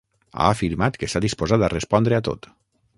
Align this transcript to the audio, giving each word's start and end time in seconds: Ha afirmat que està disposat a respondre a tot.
Ha 0.37 0.47
afirmat 0.53 0.97
que 1.03 1.11
està 1.11 1.23
disposat 1.27 1.67
a 1.69 1.73
respondre 1.77 2.21
a 2.23 2.27
tot. 2.31 2.55